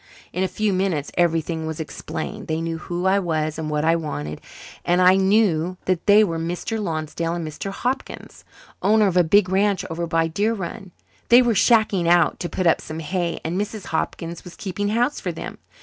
In 0.33 0.41
a 0.43 0.47
few 0.47 0.73
minutes 0.73 1.11
everything 1.15 1.67
was 1.67 1.79
explained. 1.79 2.47
They 2.47 2.59
knew 2.59 2.79
who 2.79 3.05
I 3.05 3.19
was 3.19 3.59
and 3.59 3.69
what 3.69 3.85
I 3.85 3.95
wanted, 3.95 4.41
and 4.83 4.99
I 4.99 5.15
knew 5.15 5.77
that 5.85 6.07
they 6.07 6.23
were 6.23 6.39
Mr. 6.39 6.81
Lonsdale 6.81 7.35
and 7.35 7.47
Mr. 7.47 7.69
Hopkins, 7.69 8.43
owners 8.81 9.09
of 9.09 9.17
a 9.17 9.23
big 9.23 9.47
ranch 9.47 9.85
over 9.91 10.07
by 10.07 10.27
Deer 10.27 10.55
Run. 10.55 10.89
They 11.29 11.43
were 11.43 11.53
'shacking 11.53 12.07
out' 12.07 12.39
to 12.39 12.49
put 12.49 12.65
up 12.65 12.81
some 12.81 12.97
hay 12.97 13.39
and 13.45 13.61
Mrs. 13.61 13.85
Hopkins 13.93 14.43
was 14.43 14.55
keeping 14.55 14.87
house 14.89 15.19
for 15.19 15.31
them. 15.31 15.59